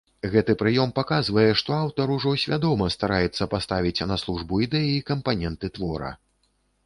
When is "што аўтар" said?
1.61-2.13